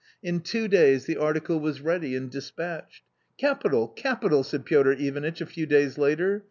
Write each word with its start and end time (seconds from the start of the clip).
In 0.23 0.39
two 0.39 0.67
days 0.67 1.05
the 1.05 1.17
article 1.17 1.59
was 1.59 1.79
ready 1.79 2.15
and 2.15 2.27
despatched." 2.27 3.03
Capital, 3.39 3.87
capital!" 3.87 4.41
said 4.43 4.65
Piotr 4.65 4.93
Ivanitch 4.93 5.41
a 5.41 5.45
few 5.45 5.67
days 5.67 5.95
later. 5.99 6.39